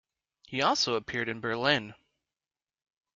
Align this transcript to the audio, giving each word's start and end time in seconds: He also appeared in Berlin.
He 0.47 0.63
also 0.63 0.95
appeared 0.95 1.29
in 1.29 1.41
Berlin. 1.41 1.93